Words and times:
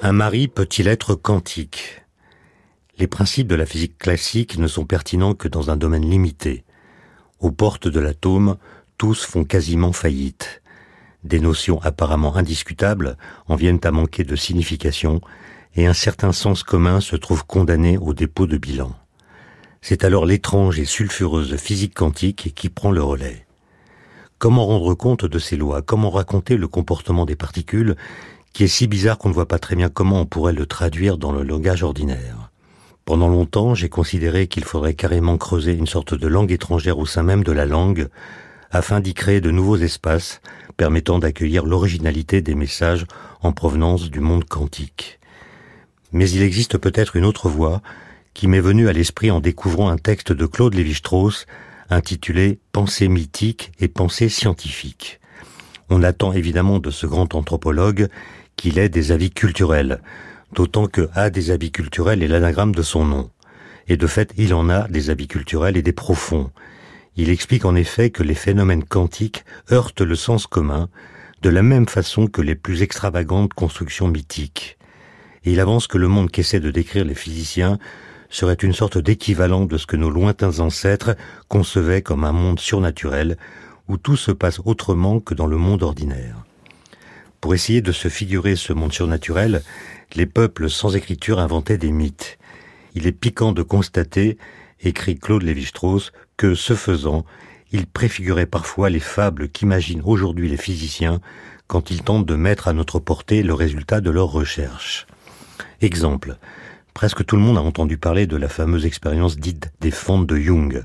Un 0.00 0.12
mari 0.12 0.46
peut-il 0.46 0.86
être 0.86 1.16
quantique? 1.16 2.04
Les 2.98 3.08
principes 3.08 3.48
de 3.48 3.56
la 3.56 3.66
physique 3.66 3.98
classique 3.98 4.58
ne 4.58 4.68
sont 4.68 4.84
pertinents 4.84 5.34
que 5.34 5.48
dans 5.48 5.72
un 5.72 5.76
domaine 5.76 6.08
limité. 6.08 6.62
Aux 7.40 7.50
portes 7.50 7.88
de 7.88 7.98
l'atome, 7.98 8.56
tous 8.96 9.24
font 9.24 9.42
quasiment 9.42 9.92
faillite. 9.92 10.62
Des 11.24 11.40
notions 11.40 11.82
apparemment 11.82 12.36
indiscutables 12.36 13.16
en 13.48 13.56
viennent 13.56 13.80
à 13.82 13.90
manquer 13.90 14.22
de 14.22 14.36
signification 14.36 15.20
et 15.74 15.88
un 15.88 15.94
certain 15.94 16.30
sens 16.30 16.62
commun 16.62 17.00
se 17.00 17.16
trouve 17.16 17.44
condamné 17.44 17.98
au 17.98 18.14
dépôt 18.14 18.46
de 18.46 18.56
bilan. 18.56 18.94
C'est 19.84 20.04
alors 20.04 20.26
l'étrange 20.26 20.78
et 20.78 20.84
sulfureuse 20.84 21.56
physique 21.56 21.94
quantique 21.94 22.52
qui 22.54 22.68
prend 22.68 22.92
le 22.92 23.02
relais. 23.02 23.44
Comment 24.38 24.64
rendre 24.64 24.94
compte 24.94 25.24
de 25.24 25.38
ces 25.40 25.56
lois? 25.56 25.82
Comment 25.82 26.08
raconter 26.08 26.56
le 26.56 26.68
comportement 26.68 27.26
des 27.26 27.34
particules 27.34 27.96
qui 28.52 28.62
est 28.62 28.68
si 28.68 28.86
bizarre 28.86 29.18
qu'on 29.18 29.30
ne 29.30 29.34
voit 29.34 29.48
pas 29.48 29.58
très 29.58 29.74
bien 29.74 29.88
comment 29.88 30.20
on 30.20 30.24
pourrait 30.24 30.52
le 30.52 30.66
traduire 30.66 31.18
dans 31.18 31.32
le 31.32 31.42
langage 31.42 31.82
ordinaire? 31.82 32.52
Pendant 33.04 33.28
longtemps, 33.28 33.74
j'ai 33.74 33.88
considéré 33.88 34.46
qu'il 34.46 34.62
faudrait 34.62 34.94
carrément 34.94 35.36
creuser 35.36 35.72
une 35.72 35.88
sorte 35.88 36.14
de 36.14 36.28
langue 36.28 36.52
étrangère 36.52 36.98
au 36.98 37.06
sein 37.06 37.24
même 37.24 37.42
de 37.42 37.50
la 37.50 37.66
langue 37.66 38.06
afin 38.70 39.00
d'y 39.00 39.14
créer 39.14 39.40
de 39.40 39.50
nouveaux 39.50 39.78
espaces 39.78 40.40
permettant 40.76 41.18
d'accueillir 41.18 41.66
l'originalité 41.66 42.40
des 42.40 42.54
messages 42.54 43.04
en 43.42 43.50
provenance 43.50 44.10
du 44.10 44.20
monde 44.20 44.44
quantique. 44.44 45.18
Mais 46.12 46.30
il 46.30 46.42
existe 46.42 46.78
peut-être 46.78 47.16
une 47.16 47.24
autre 47.24 47.48
voie 47.48 47.82
qui 48.34 48.48
m'est 48.48 48.60
venue 48.60 48.88
à 48.88 48.92
l'esprit 48.92 49.30
en 49.30 49.40
découvrant 49.40 49.90
un 49.90 49.98
texte 49.98 50.32
de 50.32 50.46
Claude 50.46 50.74
Lévi-Strauss 50.74 51.46
intitulé 51.90 52.58
Pensée 52.72 53.08
mythique 53.08 53.72
et 53.78 53.88
pensée 53.88 54.28
scientifique. 54.28 55.20
On 55.90 56.02
attend 56.02 56.32
évidemment 56.32 56.78
de 56.78 56.90
ce 56.90 57.06
grand 57.06 57.34
anthropologue 57.34 58.08
qu'il 58.56 58.78
ait 58.78 58.88
des 58.88 59.12
avis 59.12 59.30
culturels, 59.30 60.00
d'autant 60.52 60.86
que 60.86 61.08
A 61.14 61.30
des 61.30 61.50
avis 61.50 61.70
culturels 61.70 62.22
est 62.22 62.28
l'anagramme 62.28 62.74
de 62.74 62.82
son 62.82 63.04
nom. 63.04 63.30
Et 63.88 63.96
de 63.96 64.06
fait, 64.06 64.32
il 64.38 64.54
en 64.54 64.70
a 64.70 64.88
des 64.88 65.10
avis 65.10 65.28
culturels 65.28 65.76
et 65.76 65.82
des 65.82 65.92
profonds. 65.92 66.50
Il 67.16 67.28
explique 67.28 67.64
en 67.64 67.74
effet 67.74 68.10
que 68.10 68.22
les 68.22 68.34
phénomènes 68.34 68.84
quantiques 68.84 69.44
heurtent 69.70 70.00
le 70.00 70.14
sens 70.14 70.46
commun 70.46 70.88
de 71.42 71.50
la 71.50 71.62
même 71.62 71.88
façon 71.88 72.26
que 72.26 72.40
les 72.40 72.54
plus 72.54 72.82
extravagantes 72.82 73.52
constructions 73.52 74.08
mythiques. 74.08 74.78
Et 75.44 75.52
il 75.52 75.60
avance 75.60 75.88
que 75.88 75.98
le 75.98 76.08
monde 76.08 76.30
qu'essaient 76.30 76.60
de 76.60 76.70
décrire 76.70 77.04
les 77.04 77.16
physiciens 77.16 77.78
serait 78.32 78.54
une 78.54 78.72
sorte 78.72 78.98
d'équivalent 78.98 79.66
de 79.66 79.78
ce 79.78 79.86
que 79.86 79.96
nos 79.96 80.10
lointains 80.10 80.58
ancêtres 80.58 81.16
concevaient 81.48 82.02
comme 82.02 82.24
un 82.24 82.32
monde 82.32 82.58
surnaturel 82.58 83.36
où 83.88 83.98
tout 83.98 84.16
se 84.16 84.32
passe 84.32 84.60
autrement 84.64 85.20
que 85.20 85.34
dans 85.34 85.46
le 85.46 85.58
monde 85.58 85.82
ordinaire. 85.82 86.44
Pour 87.40 87.54
essayer 87.54 87.82
de 87.82 87.92
se 87.92 88.08
figurer 88.08 88.56
ce 88.56 88.72
monde 88.72 88.92
surnaturel, 88.92 89.62
les 90.14 90.26
peuples 90.26 90.70
sans 90.70 90.96
écriture 90.96 91.38
inventaient 91.38 91.78
des 91.78 91.92
mythes. 91.92 92.38
Il 92.94 93.06
est 93.06 93.12
piquant 93.12 93.52
de 93.52 93.62
constater, 93.62 94.38
écrit 94.80 95.18
Claude 95.18 95.42
Lévi-Strauss, 95.42 96.12
que, 96.36 96.54
ce 96.54 96.74
faisant, 96.74 97.26
il 97.70 97.86
préfigurait 97.86 98.46
parfois 98.46 98.90
les 98.90 99.00
fables 99.00 99.48
qu'imaginent 99.48 100.02
aujourd'hui 100.04 100.48
les 100.48 100.56
physiciens 100.56 101.20
quand 101.66 101.90
ils 101.90 102.02
tentent 102.02 102.26
de 102.26 102.36
mettre 102.36 102.68
à 102.68 102.72
notre 102.72 102.98
portée 102.98 103.42
le 103.42 103.54
résultat 103.54 104.00
de 104.00 104.10
leurs 104.10 104.30
recherches. 104.30 105.06
Exemple. 105.80 106.38
Presque 106.94 107.24
tout 107.24 107.36
le 107.36 107.42
monde 107.42 107.58
a 107.58 107.62
entendu 107.62 107.96
parler 107.96 108.26
de 108.26 108.36
la 108.36 108.48
fameuse 108.48 108.86
expérience 108.86 109.36
dite 109.36 109.72
des 109.80 109.90
fentes 109.90 110.26
de 110.26 110.36
Jung, 110.36 110.84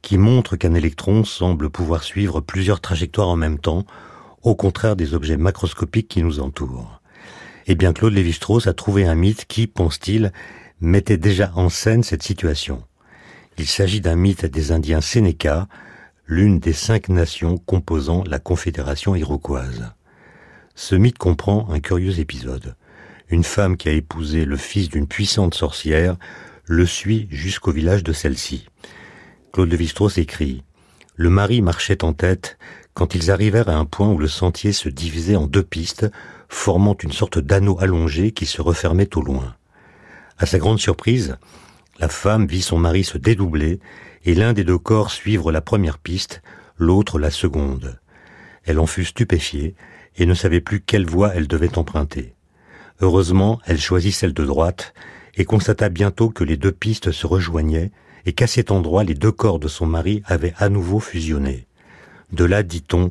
qui 0.00 0.16
montre 0.16 0.56
qu'un 0.56 0.74
électron 0.74 1.24
semble 1.24 1.70
pouvoir 1.70 2.02
suivre 2.02 2.40
plusieurs 2.40 2.80
trajectoires 2.80 3.28
en 3.28 3.36
même 3.36 3.58
temps, 3.58 3.84
au 4.42 4.54
contraire 4.54 4.96
des 4.96 5.12
objets 5.12 5.36
macroscopiques 5.36 6.08
qui 6.08 6.22
nous 6.22 6.40
entourent. 6.40 7.00
Eh 7.66 7.74
bien, 7.74 7.92
Claude 7.92 8.14
Lévi-Strauss 8.14 8.66
a 8.66 8.72
trouvé 8.72 9.06
un 9.06 9.14
mythe 9.14 9.44
qui, 9.46 9.66
pense-t-il, 9.66 10.32
mettait 10.80 11.18
déjà 11.18 11.52
en 11.54 11.68
scène 11.68 12.02
cette 12.02 12.22
situation. 12.22 12.82
Il 13.58 13.66
s'agit 13.66 14.00
d'un 14.00 14.16
mythe 14.16 14.46
des 14.46 14.72
Indiens 14.72 15.02
Sénéca, 15.02 15.68
l'une 16.26 16.58
des 16.58 16.72
cinq 16.72 17.08
nations 17.08 17.58
composant 17.58 18.24
la 18.26 18.38
Confédération 18.38 19.14
iroquoise. 19.14 19.92
Ce 20.74 20.94
mythe 20.94 21.18
comprend 21.18 21.68
un 21.70 21.80
curieux 21.80 22.18
épisode. 22.20 22.76
Une 23.30 23.44
femme 23.44 23.76
qui 23.76 23.88
a 23.88 23.92
épousé 23.92 24.44
le 24.44 24.56
fils 24.56 24.88
d'une 24.88 25.06
puissante 25.06 25.54
sorcière 25.54 26.16
le 26.64 26.84
suit 26.84 27.28
jusqu'au 27.30 27.70
village 27.70 28.02
de 28.02 28.12
celle-ci. 28.12 28.66
Claude 29.52 29.68
de 29.68 29.76
Vistros 29.76 30.10
écrit 30.16 30.64
Le 31.14 31.30
mari 31.30 31.62
marchait 31.62 32.02
en 32.02 32.12
tête 32.12 32.58
quand 32.92 33.14
ils 33.14 33.30
arrivèrent 33.30 33.68
à 33.68 33.76
un 33.76 33.84
point 33.84 34.10
où 34.10 34.18
le 34.18 34.26
sentier 34.26 34.72
se 34.72 34.88
divisait 34.88 35.36
en 35.36 35.46
deux 35.46 35.62
pistes, 35.62 36.10
formant 36.48 36.96
une 37.00 37.12
sorte 37.12 37.38
d'anneau 37.38 37.78
allongé 37.80 38.32
qui 38.32 38.46
se 38.46 38.60
refermait 38.60 39.16
au 39.16 39.22
loin. 39.22 39.54
À 40.36 40.46
sa 40.46 40.58
grande 40.58 40.80
surprise, 40.80 41.36
la 42.00 42.08
femme 42.08 42.48
vit 42.48 42.62
son 42.62 42.78
mari 42.78 43.04
se 43.04 43.16
dédoubler 43.16 43.78
et 44.24 44.34
l'un 44.34 44.54
des 44.54 44.64
deux 44.64 44.78
corps 44.78 45.12
suivre 45.12 45.52
la 45.52 45.60
première 45.60 45.98
piste, 45.98 46.42
l'autre 46.78 47.20
la 47.20 47.30
seconde. 47.30 48.00
Elle 48.64 48.80
en 48.80 48.86
fut 48.86 49.04
stupéfiée 49.04 49.76
et 50.16 50.26
ne 50.26 50.34
savait 50.34 50.60
plus 50.60 50.80
quelle 50.80 51.06
voie 51.06 51.32
elle 51.32 51.46
devait 51.46 51.78
emprunter. 51.78 52.34
Heureusement, 53.00 53.60
elle 53.66 53.80
choisit 53.80 54.14
celle 54.14 54.34
de 54.34 54.44
droite 54.44 54.92
et 55.34 55.44
constata 55.44 55.88
bientôt 55.88 56.28
que 56.28 56.44
les 56.44 56.56
deux 56.56 56.72
pistes 56.72 57.12
se 57.12 57.26
rejoignaient 57.26 57.90
et 58.26 58.32
qu'à 58.32 58.46
cet 58.46 58.70
endroit 58.70 59.04
les 59.04 59.14
deux 59.14 59.32
corps 59.32 59.58
de 59.58 59.68
son 59.68 59.86
mari 59.86 60.22
avaient 60.26 60.54
à 60.58 60.68
nouveau 60.68 61.00
fusionné. 61.00 61.66
De 62.32 62.44
là, 62.44 62.62
dit-on, 62.62 63.10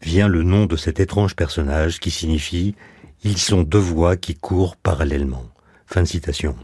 vient 0.00 0.28
le 0.28 0.42
nom 0.42 0.66
de 0.66 0.76
cet 0.76 1.00
étrange 1.00 1.34
personnage 1.34 1.98
qui 1.98 2.10
signifie 2.10 2.76
Ils 3.24 3.38
sont 3.38 3.62
deux 3.62 3.78
voies 3.78 4.16
qui 4.16 4.34
courent 4.34 4.76
parallèlement. 4.76 5.44
Fin 5.86 6.02
de 6.02 6.08
citation. 6.08 6.56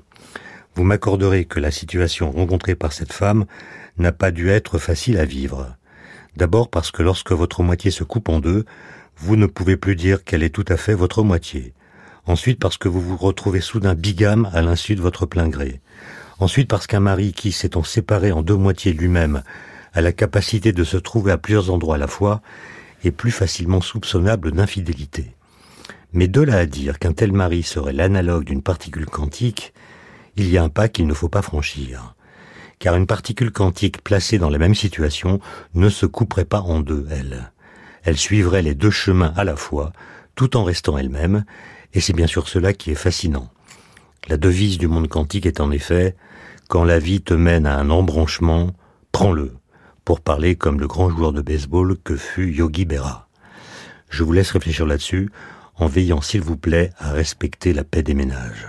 Vous 0.77 0.85
m'accorderez 0.85 1.47
que 1.47 1.59
la 1.59 1.71
situation 1.71 2.31
rencontrée 2.31 2.75
par 2.75 2.93
cette 2.93 3.13
femme 3.13 3.47
n'a 3.99 4.13
pas 4.13 4.31
dû 4.31 4.49
être 4.49 4.79
facile 4.79 5.19
à 5.19 5.25
vivre. 5.25 5.75
D'abord 6.37 6.71
parce 6.71 6.91
que 6.93 7.03
lorsque 7.03 7.33
votre 7.33 7.63
moitié 7.63 7.91
se 7.91 8.05
coupe 8.05 8.29
en 8.29 8.39
deux, 8.39 8.65
vous 9.17 9.37
ne 9.37 9.47
pouvez 9.47 9.77
plus 9.77 9.97
dire 9.97 10.23
qu'elle 10.23 10.43
est 10.43 10.55
tout 10.55 10.65
à 10.69 10.77
fait 10.77 10.95
votre 10.95 11.25
moitié. 11.25 11.75
Ensuite 12.27 12.59
parce 12.61 12.79
que 12.79 12.89
vous 12.89 13.01
vous 13.01 13.17
retrouvez 13.17 13.61
soudain 13.61 13.95
bigame 13.95 14.51
à 14.53 14.63
l'insu 14.63 14.95
de 14.95 15.01
votre 15.01 15.27
plein 15.27 15.49
gré. 15.49 15.81
Ensuite 16.39 16.69
parce 16.69 16.87
qu'un 16.87 17.01
mari 17.01 17.33
qui, 17.33 17.53
s'étant 17.53 17.83
séparé 17.83 18.33
en 18.33 18.43
deux 18.43 18.57
moitiés 18.57 18.93
lui-même, 18.93 19.43
a 19.93 20.01
la 20.01 20.13
capacité 20.13 20.73
de 20.73 20.85
se 20.85 20.97
trouver 20.97 21.33
à 21.33 21.39
plusieurs 21.39 21.71
endroits 21.71 21.97
à 21.97 21.99
la 21.99 22.07
fois, 22.07 22.43
est 23.05 23.11
plus 23.11 23.31
facilement 23.31 23.81
soupçonnable 23.81 24.53
d'infidélité. 24.53 25.35
Mais 26.13 26.29
de 26.29 26.41
là 26.41 26.59
à 26.59 26.67
dire 26.67 26.99
qu'un 26.99 27.13
tel 27.13 27.33
mari 27.33 27.63
serait 27.63 27.93
l'analogue 27.93 28.45
d'une 28.45 28.63
particule 28.63 29.07
quantique, 29.07 29.73
il 30.37 30.49
y 30.49 30.59
a 30.59 30.63
un 30.63 30.69
pas 30.69 30.89
qu'il 30.89 31.07
ne 31.07 31.15
faut 31.15 31.29
pas 31.29 31.43
franchir. 31.43 32.15
Car 32.79 32.97
une 32.97 33.07
particule 33.07 33.53
quantique 33.53 34.03
placée 34.03 34.39
dans 34.39 34.51
la 34.51 34.59
même 34.59 34.75
situation 34.75 35.41
ne 35.75 35.89
se 35.89 36.07
couperait 36.07 36.45
pas 36.45 36.61
en 36.61 36.81
deux, 36.81 37.07
elle. 37.11 37.53
Elle 38.03 38.17
suivrait 38.17 38.63
les 38.63 38.75
deux 38.75 38.91
chemins 38.91 39.35
à 39.37 39.45
la 39.45 39.57
fois, 39.57 39.93
tout 40.35 40.57
en 40.57 40.65
restant 40.65 40.97
elle-même, 40.97 41.45
et 41.95 42.01
c'est 42.01 42.13
bien 42.13 42.27
sûr 42.27 42.49
cela 42.49 42.73
qui 42.73 42.91
est 42.91 42.97
fascinant. 42.97 43.51
La 44.29 44.37
devise 44.37 44.79
du 44.79 44.87
monde 44.87 45.09
quantique 45.09 45.47
est 45.47 45.61
en 45.61 45.71
effet 45.71 46.15
quand 46.69 46.85
la 46.85 47.01
vie 47.01 47.21
te 47.21 47.35
mène 47.35 47.67
à 47.67 47.77
un 47.79 47.91
embranchement, 47.91 48.71
prends-le, 49.11 49.55
pour 50.05 50.21
parler 50.21 50.55
comme 50.55 50.79
le 50.79 50.87
grand 50.87 51.11
joueur 51.11 51.33
de 51.33 51.43
baseball 51.43 51.97
que 51.99 52.17
fut 52.17 52.53
Yogi 52.53 52.85
Berra. 52.85 53.29
Je 54.09 54.23
vous 54.23 54.33
laisse 54.33 54.53
réfléchir 54.53 54.87
là-dessus, 54.87 55.31
en 55.77 55.87
veillant 55.87 56.21
s'il 56.21 56.43
vous 56.43 56.57
plaît 56.57 56.91
à 56.99 57.11
respecter 57.11 57.73
la 57.73 57.85
paix 57.85 58.03
des 58.03 58.15
ménages. 58.15 58.69